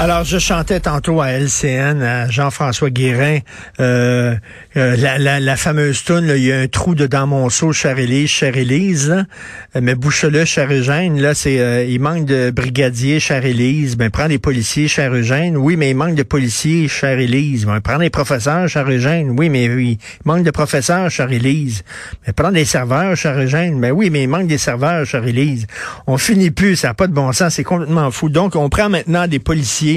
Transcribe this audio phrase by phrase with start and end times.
[0.00, 3.38] Alors, je chantais tantôt à LCN, à Jean-François Guérin,
[3.80, 4.36] euh,
[4.76, 8.30] euh, la, la, fameuse tune, il y a un trou dedans mon seau, chère Élise,
[8.30, 9.26] chère Élise.
[9.74, 13.96] Mais bouche-le, chère Eugène, là, c'est, euh, il manque de brigadiers, chère Élise.
[13.96, 15.56] Ben, prends des policiers, chère Eugène.
[15.56, 17.66] Oui, mais il manque de policiers, chère Élise.
[17.66, 19.34] Ben, prends des professeurs, chère Eugène.
[19.36, 21.82] Oui, mais oui, il manque de professeurs, chère Élise.
[22.24, 23.80] Mais prends des serveurs, chère Eugène.
[23.80, 25.66] Ben oui, mais il manque des serveurs, chère Élise.
[26.06, 28.28] On finit plus, ça n'a pas de bon sens, c'est complètement fou.
[28.28, 29.87] Donc, on prend maintenant des policiers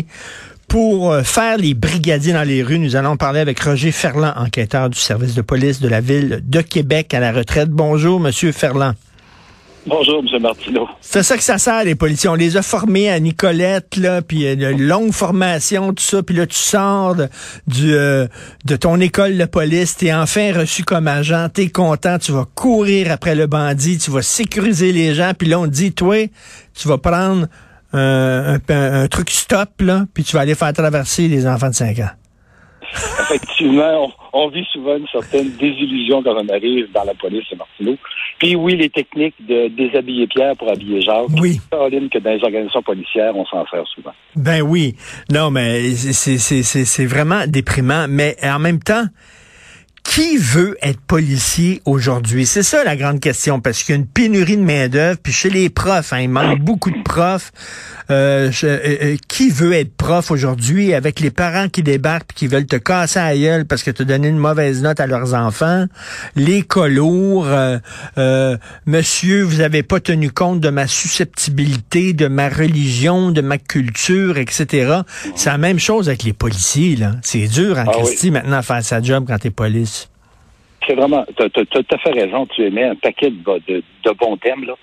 [0.67, 4.89] pour euh, faire les brigadiers dans les rues, nous allons parler avec Roger Ferland, enquêteur
[4.89, 7.69] du service de police de la ville de Québec à la retraite.
[7.69, 8.93] Bonjour, Monsieur Ferland.
[9.87, 10.41] Bonjour, M.
[10.41, 10.87] Martineau.
[11.01, 12.29] C'est ça que ça sert, les policiers.
[12.29, 16.35] On les a formés à Nicolette, là, puis une euh, longue formation, tout ça, puis
[16.35, 17.27] là, tu sors de,
[17.65, 18.27] du, euh,
[18.63, 23.11] de ton école de police, t'es enfin reçu comme agent, t'es content, tu vas courir
[23.11, 26.29] après le bandit, tu vas sécuriser les gens, puis là, on te dit, toi,
[26.75, 27.47] tu vas prendre
[27.93, 31.99] un, un, truc stop, là, puis tu vas aller faire traverser les enfants de 5
[31.99, 32.09] ans.
[33.21, 37.97] Effectivement, on, vit souvent une certaine désillusion quand on arrive dans la police à Martineau.
[38.37, 41.27] Puis oui, les techniques de déshabiller Pierre pour habiller Jacques.
[41.39, 41.61] Oui.
[41.71, 44.11] Caroline, que dans les organisations policières, on s'en sert souvent.
[44.35, 44.95] Ben oui.
[45.31, 48.07] Non, mais c'est vraiment déprimant.
[48.09, 49.05] Mais en même temps,
[50.03, 52.45] qui veut être policier aujourd'hui?
[52.45, 55.49] C'est ça la grande question, parce qu'il y a une pénurie de main-d'œuvre, puis chez
[55.49, 57.51] les profs, hein, il manque beaucoup de profs.
[58.11, 62.47] Euh, euh, euh, qui veut être prof aujourd'hui avec les parents qui débarquent puis qui
[62.47, 65.33] veulent te casser à gueule parce que tu as donné une mauvaise note à leurs
[65.33, 65.85] enfants?
[66.35, 67.47] Les colours,
[68.85, 74.37] monsieur, vous avez pas tenu compte de ma susceptibilité, de ma religion, de ma culture,
[74.37, 75.01] etc.
[75.35, 77.13] C'est la même chose avec les policiers, là.
[77.21, 80.10] C'est dur en ah, maintenant à faire sa job quand t'es police
[80.87, 83.61] c'est vraiment, tu as, fait raison, tu émets un paquet de,
[84.03, 84.65] de, bons thèmes.
[84.65, 84.73] Là.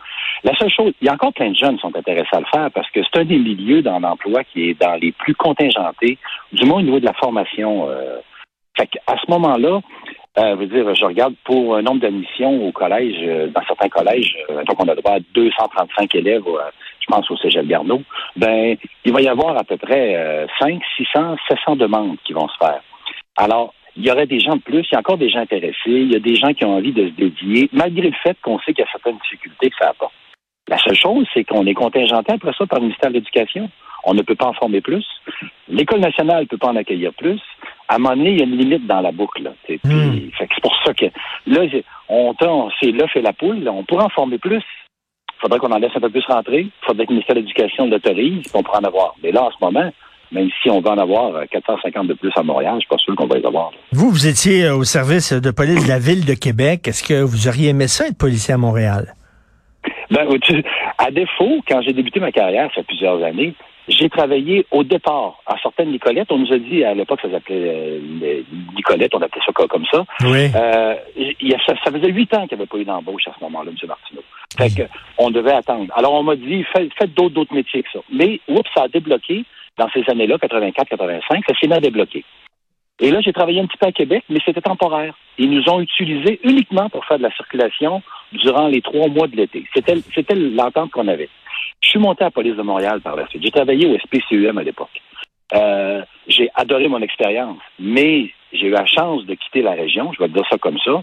[0.45, 2.47] La seule chose, il y a encore plein de jeunes qui sont intéressés à le
[2.53, 6.19] faire parce que c'est un des milieux dans l'emploi qui est dans les plus contingentés,
[6.53, 7.89] du moins au niveau de la formation.
[7.89, 8.19] Euh.
[8.77, 9.81] Fait à ce moment-là,
[10.39, 14.63] euh, dire, je regarde pour un nombre d'admissions au collège, euh, dans certains collèges, euh,
[14.65, 16.45] donc on a droit à 235 élèves,
[17.01, 18.03] je pense au Cégep Garneau,
[18.37, 22.57] ben, il va y avoir à peu près 5, 600, 700 demandes qui vont se
[22.59, 22.81] faire.
[23.37, 25.75] Alors, il y aurait des gens de plus, il y a encore des gens intéressés,
[25.87, 28.59] il y a des gens qui ont envie de se dédier, malgré le fait qu'on
[28.61, 30.15] sait qu'il y a certaines difficultés que ça apporte.
[30.69, 33.69] La seule chose, c'est qu'on est contingenté après ça par le ministère de l'Éducation.
[34.05, 35.05] On ne peut pas en former plus.
[35.69, 37.41] L'École nationale ne peut pas en accueillir plus.
[37.89, 39.51] À un moment donné, il y a une limite dans la boucle.
[39.69, 40.31] Hmm.
[40.39, 41.07] C'est pour ça que
[41.47, 41.63] là,
[42.09, 42.35] on,
[42.81, 43.69] c'est l'œuf et la poule.
[43.69, 44.63] on pourrait en former plus.
[45.39, 46.61] Il faudrait qu'on en laisse un peu plus rentrer.
[46.61, 49.15] Il faudrait que le ministère de l'Éducation l'autorise, qu'on pourrait en avoir.
[49.23, 49.91] Mais là, en ce moment,
[50.33, 52.99] même si on va en avoir 450 euh, de plus à Montréal, je suis pas
[52.99, 53.71] sûr qu'on va les avoir.
[53.93, 56.89] Vous, vous étiez euh, au service de police de la ville de Québec.
[56.89, 59.15] Est-ce que vous auriez aimé ça être policier à Montréal?
[60.11, 60.27] Ben,
[60.99, 63.55] à défaut, quand j'ai débuté ma carrière, ça fait plusieurs années,
[63.89, 66.31] j'ai travaillé au départ en sortant de Nicolette.
[66.31, 68.43] On nous a dit, à l'époque, ça s'appelait euh,
[68.77, 70.05] Nicolette, on appelait ça comme ça.
[70.25, 70.51] Oui.
[70.55, 70.95] Euh,
[71.67, 73.89] ça, faisait huit ans qu'il n'y avait pas eu d'embauche à ce moment-là, M.
[73.89, 74.23] Martineau.
[74.57, 75.87] Fait que, on devait attendre.
[75.97, 78.01] Alors, on m'a dit, faites, d'autres, d'autres métiers que ça.
[78.13, 79.45] Mais, oups, ça a débloqué
[79.79, 82.25] dans ces années-là, 84-85, ça s'est mis débloqué.
[83.01, 85.15] Et là, j'ai travaillé un petit peu à Québec, mais c'était temporaire.
[85.39, 88.03] Ils nous ont utilisés uniquement pour faire de la circulation
[88.33, 89.65] durant les trois mois de l'été.
[89.73, 91.29] C'était, c'était l'entente qu'on avait.
[91.81, 93.43] Je suis monté à la police de Montréal par la suite.
[93.43, 95.01] J'ai travaillé au SPCUM à l'époque.
[95.55, 100.19] Euh, j'ai adoré mon expérience, mais j'ai eu la chance de quitter la région, je
[100.19, 101.03] vais te dire ça comme ça.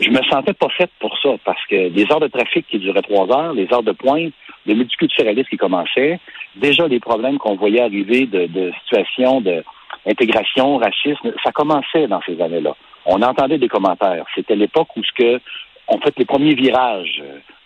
[0.00, 3.00] Je me sentais pas faite pour ça, parce que les heures de trafic qui duraient
[3.02, 4.32] trois heures, les heures de pointe,
[4.66, 6.20] le multiculturalisme qui commençait,
[6.56, 12.40] déjà les problèmes qu'on voyait arriver de, de situations d'intégration, racisme, ça commençait dans ces
[12.40, 12.76] années-là.
[13.06, 14.26] On entendait des commentaires.
[14.34, 15.40] C'était l'époque où ce que
[15.88, 17.22] on fait les premiers virages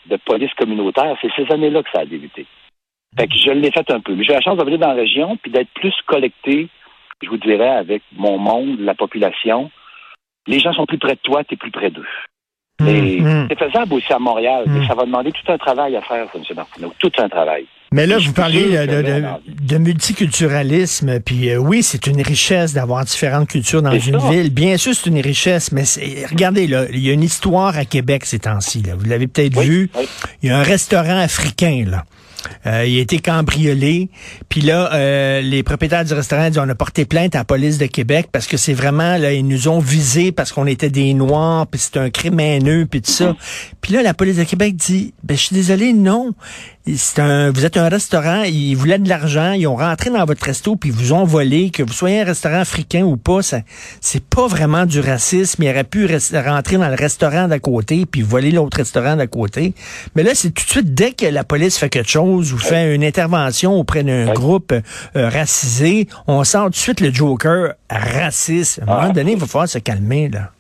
[0.07, 1.17] de police communautaire.
[1.21, 2.47] C'est ces années-là que ça a débuté.
[3.19, 4.15] Fait que je l'ai fait un peu.
[4.15, 6.69] Mais j'ai la chance de venir dans la région puis d'être plus collecté,
[7.23, 9.71] je vous dirais, avec mon monde, la population.
[10.47, 12.07] Les gens sont plus près de toi, tu es plus près d'eux.
[12.81, 13.47] Mmh, mmh.
[13.51, 14.87] C'est faisable aussi à Montréal, mais mmh.
[14.89, 16.43] ça va demander tout un travail à faire, M.
[16.57, 16.93] Martineau.
[16.99, 17.67] Tout un travail.
[17.93, 23.83] Mais là, vous parlez de, multiculturalisme, puis euh, oui, c'est une richesse d'avoir différentes cultures
[23.83, 24.55] dans une ville.
[24.55, 25.83] Bien sûr, c'est une richesse, mais
[26.31, 28.85] regardez, là, il y a une histoire à Québec ces temps-ci.
[28.97, 29.91] Vous l'avez peut-être vu.
[30.43, 32.05] Il y a un restaurant africain, là.
[32.67, 34.09] Euh, il a été cambriolé.
[34.49, 37.79] Puis là, euh, les propriétaires du restaurant disent on a porté plainte à la police
[37.79, 41.15] de Québec parce que c'est vraiment là ils nous ont visés parce qu'on était des
[41.15, 43.37] noirs puis c'est un crime haineux puis tout ça.
[43.81, 46.35] Puis là la police de Québec dit ben je suis désolé non.
[46.97, 50.45] C'est un, vous êtes un restaurant, ils voulaient de l'argent, ils ont rentré dans votre
[50.45, 53.59] resto puis ils vous ont volé, que vous soyez un restaurant africain ou pas, ça,
[54.01, 55.63] c'est pas vraiment du racisme.
[55.63, 59.75] Ils auraient pu rentrer dans le restaurant d'à côté puis voler l'autre restaurant d'à côté.
[60.15, 62.95] Mais là, c'est tout de suite dès que la police fait quelque chose ou fait
[62.95, 68.81] une intervention auprès d'un groupe euh, racisé, on sent tout de suite le Joker raciste.
[68.81, 69.13] À un moment ah.
[69.13, 70.51] donné, il va falloir se calmer, là.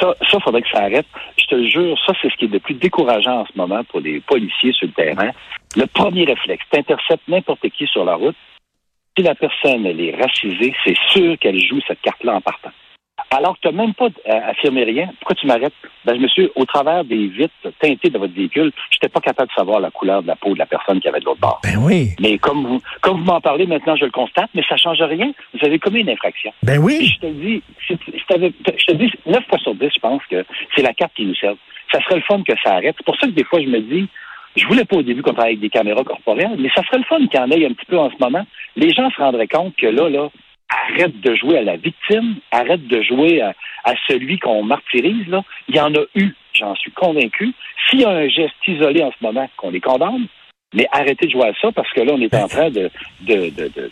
[0.00, 1.06] Ça, ça faudrait que ça arrête.
[1.38, 4.00] Je te jure, ça, c'est ce qui est le plus décourageant en ce moment pour
[4.00, 5.30] les policiers sur le terrain.
[5.76, 8.36] Le premier réflexe, t'interceptes n'importe qui sur la route.
[9.16, 12.72] Si la personne, elle est racisée, c'est sûr qu'elle joue cette carte-là en partant
[13.30, 15.08] alors que tu n'as même pas euh, affirmé rien.
[15.18, 15.74] Pourquoi tu m'arrêtes?
[16.04, 19.54] Ben, monsieur, au travers des vitres teintées de votre véhicule, je n'étais pas capable de
[19.54, 21.60] savoir la couleur de la peau de la personne qui avait de l'autre bord.
[21.62, 22.10] Ben oui.
[22.20, 25.02] Mais comme vous, comme vous m'en parlez maintenant, je le constate, mais ça ne change
[25.02, 25.32] rien.
[25.54, 26.52] Vous avez commis une infraction.
[26.62, 27.06] Ben oui.
[27.06, 30.44] je te dis, je te dis, 9 fois sur 10, je pense que
[30.74, 31.54] c'est la carte qui nous sert.
[31.92, 32.94] Ça serait le fun que ça arrête.
[32.98, 34.08] C'est pour ça que des fois, je me dis,
[34.56, 37.04] je voulais pas au début qu'on travaille avec des caméras corporelles, mais ça serait le
[37.04, 38.46] fun qu'il y en ait un petit peu en ce moment.
[38.76, 40.28] Les gens se rendraient compte que là, là,
[40.68, 43.54] arrête de jouer à la victime, arrête de jouer à,
[44.08, 45.28] celui qu'on martyrise.
[45.28, 45.42] Là.
[45.68, 47.52] Il y en a eu, j'en suis convaincu.
[47.88, 50.26] S'il y a un geste isolé en ce moment, qu'on les condamne,
[50.74, 53.50] mais arrêtez de jouer à ça parce que là, on est en train de, de,
[53.50, 53.90] de de,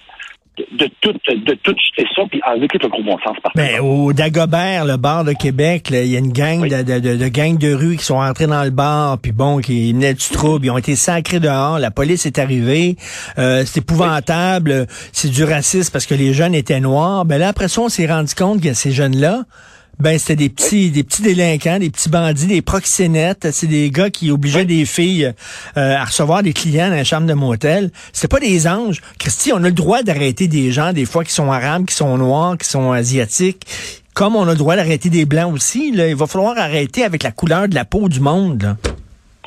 [1.00, 3.56] tout de tout jeter ça puis enlever tout le gros bon sens partout.
[3.56, 7.28] Mais au Dagobert, le bar de Québec, il y a une gang de, de, de,
[7.28, 10.66] gangs de rue qui sont entrés dans le bar puis bon qui venaient du trouble,
[10.66, 12.96] ils ont été sacrés dehors, la police est arrivée,
[13.38, 17.24] euh, c'est épouvantable, c'est du racisme parce que les jeunes étaient noirs.
[17.24, 19.42] Ben là après ça on s'est rendu compte que ces jeunes là
[20.00, 23.50] ben, c'était des petits, des petits délinquants, des petits bandits, des proxénètes.
[23.52, 25.32] C'est des gars qui obligeaient des filles
[25.76, 27.91] euh, à recevoir des clients dans la chambre de motel.
[28.12, 29.00] C'est pas des anges.
[29.19, 32.17] Christy, on a le droit d'arrêter des gens, des fois, qui sont arabes, qui sont
[32.19, 33.64] noirs, qui sont asiatiques.
[34.14, 37.23] Comme on a le droit d'arrêter des blancs aussi, là, il va falloir arrêter avec
[37.23, 38.62] la couleur de la peau du monde.
[38.62, 38.76] Là.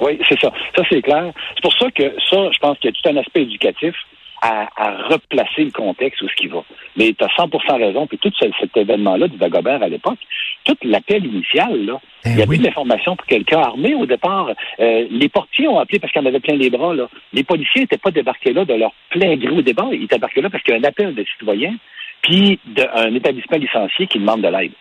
[0.02, 0.52] Oui, c'est ça.
[0.76, 1.32] Ça, c'est clair.
[1.56, 3.96] C'est pour ça que ça, je pense qu'il y a tout un aspect éducatif
[4.42, 4.68] à,
[5.10, 6.63] replacer le contexte où ce qui va.
[6.95, 8.07] Mais tu as 100% raison.
[8.07, 10.19] Puis tout cet événement-là du Dagobert à l'époque,
[10.63, 14.50] toute l'appel initial, là, eh il y avait de l'information pour quelqu'un armé au départ.
[14.80, 16.94] Euh, les portiers ont appelé parce qu'ils en avaient plein les bras.
[16.94, 17.07] Là.
[17.34, 19.94] Les policiers n'étaient pas débarqués là de leur plein gré au départ.
[19.94, 21.75] Ils étaient débarqués là parce qu'il y a un appel de citoyens
[22.22, 24.74] puis d'un établissement licencié qui demande de l'aide.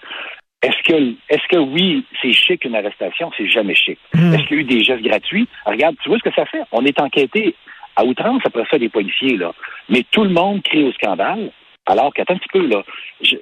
[0.63, 3.31] Est-ce que, est-ce que oui, c'est chic une arrestation?
[3.37, 3.99] C'est jamais chic.
[4.15, 4.35] Hmm.
[4.35, 5.47] Est-ce qu'il y a eu des gestes gratuits?
[5.65, 6.63] Regarde, tu vois ce que ça fait?
[6.73, 7.55] On est enquêté
[7.97, 9.53] à outrance après ça des policiers, là.
[9.89, 11.51] Mais tout le monde crie au scandale,
[11.87, 12.83] alors qu'attends un petit peu, là.
[13.21, 13.37] Je,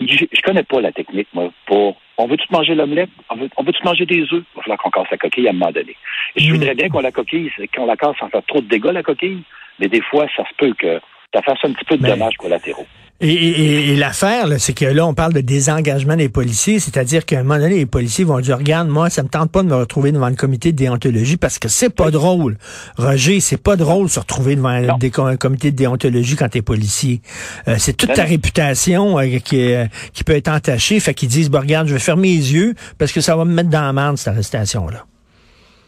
[0.00, 3.62] je, connais pas la technique, moi, pour on veut tout manger l'omelette, on veut, on
[3.62, 4.30] veut tout manger des œufs?
[4.32, 5.96] Il va falloir qu'on casse la coquille à un moment donné.
[6.36, 6.52] je hmm.
[6.52, 9.42] voudrais bien qu'on la coquille, qu'on la casse sans faire trop de dégâts, la coquille,
[9.78, 11.00] mais des fois, ça se peut que
[11.34, 12.86] ça fasse un petit peu de dommages collatéraux.
[13.22, 17.42] Et, et, l'affaire, c'est que là, on parle de désengagement des policiers, c'est-à-dire qu'à un
[17.42, 20.10] moment donné, les policiers vont dire, regarde, moi, ça me tente pas de me retrouver
[20.10, 22.56] devant le comité de déontologie parce que c'est pas drôle.
[22.96, 27.20] Roger, c'est pas drôle de se retrouver devant un comité de déontologie quand t'es policier.
[27.68, 29.84] Euh, c'est toute ta réputation euh, qui, euh,
[30.14, 30.98] qui peut être entachée.
[30.98, 33.52] Fait qu'ils disent, bah, regarde, je vais fermer les yeux parce que ça va me
[33.52, 35.04] mettre dans la merde, cette arrestation-là.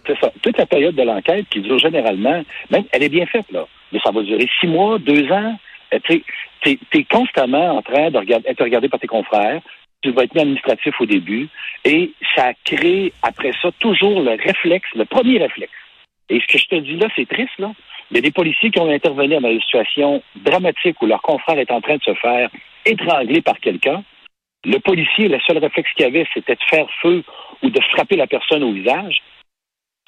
[0.06, 0.30] C'est ça.
[0.42, 3.64] Toute la période de l'enquête qui dure généralement, même, elle est bien faite, là.
[3.90, 5.56] Mais ça va durer six mois, deux ans.
[6.00, 6.24] Tu
[6.62, 9.60] tu es, constamment en train de regarder, être regardé par tes confrères.
[10.02, 11.48] Tu vas être mis administratif au début.
[11.84, 15.72] Et ça crée, après ça, toujours le réflexe, le premier réflexe.
[16.28, 17.72] Et ce que je te dis là, c'est triste, là.
[18.10, 21.58] Il y a des policiers qui ont intervenu dans des situations dramatiques où leur confrère
[21.58, 22.50] est en train de se faire
[22.84, 24.04] étrangler par quelqu'un.
[24.64, 27.24] Le policier, le seul réflexe qu'il avait, c'était de faire feu
[27.62, 29.22] ou de frapper la personne au visage.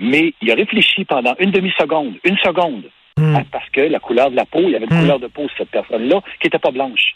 [0.01, 3.39] Mais il a réfléchi pendant une demi-seconde, une seconde, Hmm.
[3.53, 5.01] Parce que la couleur de la peau, il y avait une hmm.
[5.01, 7.15] couleur de peau cette personne-là qui n'était pas blanche.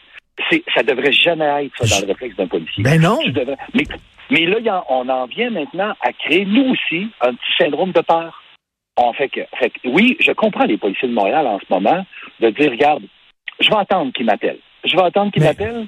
[0.48, 2.84] C'est, ça devrait jamais être ça dans le réflexe d'un policier.
[2.84, 3.18] Ben non.
[3.74, 3.84] mais,
[4.30, 8.40] mais là, on en vient maintenant à créer, nous aussi, un petit syndrome de peur.
[8.96, 12.04] On fait que, fait oui, je comprends les policiers de Montréal en ce moment
[12.40, 13.02] de dire, regarde,
[13.58, 14.60] je vais attendre qu'ils m'appellent.
[14.84, 15.86] Je vais attendre qu'ils m'appellent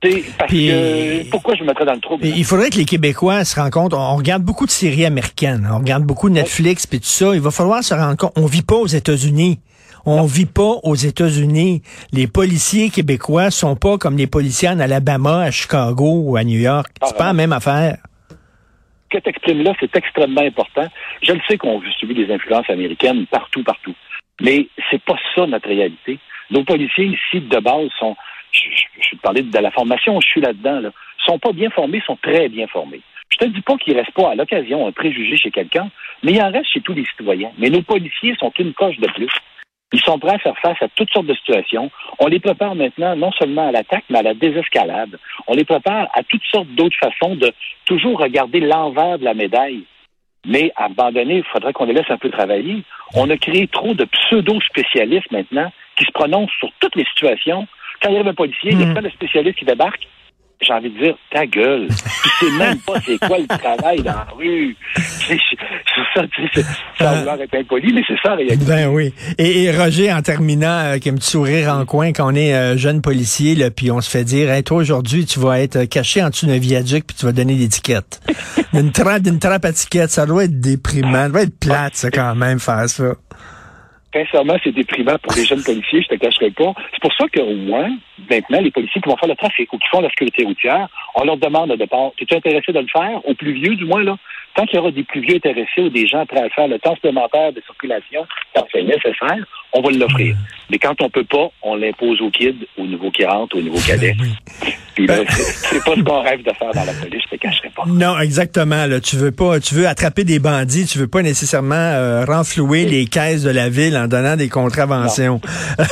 [0.00, 2.24] parce que, pourquoi je me mettrais dans le trouble?
[2.24, 5.78] Il faudrait que les Québécois se rendent compte, on regarde beaucoup de séries américaines, on
[5.78, 7.34] regarde beaucoup de Netflix puis tout ça.
[7.34, 9.60] Il va falloir se rendre compte, on vit pas aux États-Unis.
[10.06, 11.82] On vit pas aux États-Unis.
[12.10, 16.58] Les policiers québécois sont pas comme les policiers en Alabama, à Chicago ou à New
[16.58, 16.88] York.
[17.02, 17.98] C'est pas la même affaire.
[18.30, 20.88] Ce que tu exprimes là, c'est extrêmement important.
[21.22, 23.94] Je le sais qu'on subit des influences américaines partout, partout.
[24.40, 26.18] Mais c'est pas ça notre réalité.
[26.50, 28.16] Nos policiers ici, de base, sont
[28.52, 30.90] je, parlais de la formation, je suis là-dedans, là,
[31.26, 33.00] sont pas bien formés, sont très bien formés.
[33.30, 35.90] Je te dis pas qu'il reste pas à l'occasion un préjugé chez quelqu'un,
[36.22, 37.52] mais il en reste chez tous les citoyens.
[37.58, 39.30] Mais nos policiers sont une coche de plus.
[39.92, 41.90] Ils sont prêts à faire face à toutes sortes de situations.
[42.18, 45.18] On les prépare maintenant non seulement à l'attaque, mais à la désescalade.
[45.48, 47.52] On les prépare à toutes sortes d'autres façons de
[47.86, 49.84] toujours regarder l'envers de la médaille.
[50.46, 50.72] Mais
[51.12, 52.82] donné, il faudrait qu'on les laisse un peu travailler.
[53.14, 57.66] On a créé trop de pseudo-spécialistes maintenant qui se prononcent sur toutes les situations.
[58.02, 60.06] Quand il y a un policier, il y a plein de spécialistes qui débarquent
[60.62, 61.88] j'ai envie de dire, ta gueule.
[61.88, 64.76] Tu sais même pas c'est quoi le travail dans la rue.
[64.94, 65.38] C'est
[66.14, 66.62] ça, tu sais,
[66.98, 68.64] ça a l'air être impoli, mais c'est ça, réalité.
[68.64, 69.14] Ben oui.
[69.38, 72.34] Et, et, Roger, en terminant, euh, qui a un petit sourire en coin, quand on
[72.34, 75.60] est euh, jeune policier, là, puis on se fait dire, hey, toi, aujourd'hui, tu vas
[75.60, 78.20] être caché en dessous d'un viaduc, puis tu vas donner l'étiquette.
[78.74, 81.24] D'une trappe, d'une trappe à ticket, ça doit être déprimant.
[81.24, 83.14] Ça doit être plate, ça, quand même, faire ça
[84.12, 86.72] sincèrement, c'est déprimant pour les jeunes policiers, je te cacherai pas.
[86.92, 87.90] C'est pour ça qu'au moins,
[88.30, 91.24] maintenant, les policiers qui vont faire le trafic ou qui font la sécurité routière, on
[91.24, 93.20] leur demande de départ, es-tu intéressé de le faire?
[93.26, 94.16] Aux plus vieux, du moins, là?
[94.54, 96.78] Tant qu'il y aura des plus vieux intéressés ou des gens prêts à faire le
[96.80, 100.34] temps supplémentaire de circulation quand c'est nécessaire, on va l'offrir.
[100.70, 103.86] Mais quand on peut pas, on l'impose aux kids, aux nouveaux qui rentrent, aux nouveaux
[103.86, 104.16] cadets.
[105.00, 107.70] Puis là, c'est pas ce qu'on rêve de faire dans la police, je te cacherai
[107.74, 107.84] pas.
[107.86, 108.86] Non, exactement.
[108.86, 112.84] Là, tu veux pas, tu veux attraper des bandits, tu veux pas nécessairement euh, renflouer
[112.84, 115.40] les caisses de la ville en donnant des contraventions.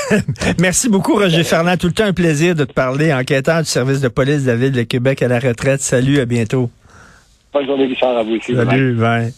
[0.58, 1.78] Merci beaucoup, Roger Ferland.
[1.78, 4.56] Tout le temps un plaisir de te parler, enquêteur du service de police de la
[4.56, 5.80] ville de Québec à la retraite.
[5.80, 6.70] Salut, à bientôt.
[7.52, 8.54] Bonne journée, Richard, à vous aussi.
[8.54, 9.32] Salut, bye.